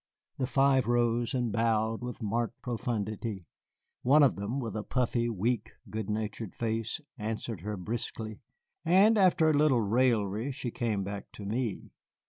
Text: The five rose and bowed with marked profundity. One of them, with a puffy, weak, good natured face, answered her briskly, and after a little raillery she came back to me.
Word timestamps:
The 0.39 0.47
five 0.47 0.87
rose 0.87 1.35
and 1.35 1.51
bowed 1.51 2.01
with 2.01 2.23
marked 2.23 2.59
profundity. 2.63 3.45
One 4.01 4.23
of 4.23 4.35
them, 4.35 4.59
with 4.59 4.75
a 4.75 4.81
puffy, 4.81 5.29
weak, 5.29 5.73
good 5.91 6.09
natured 6.09 6.55
face, 6.55 6.99
answered 7.19 7.61
her 7.61 7.77
briskly, 7.77 8.39
and 8.83 9.15
after 9.15 9.51
a 9.51 9.53
little 9.53 9.81
raillery 9.81 10.51
she 10.53 10.71
came 10.71 11.03
back 11.03 11.31
to 11.33 11.45
me. 11.45 11.91